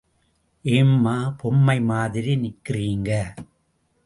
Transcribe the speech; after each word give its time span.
ஏம்மா 0.65 1.35
பொம்மை 1.39 1.81
மாதிரி 1.81 2.35
நிற்கிறீங்க? 2.35 3.09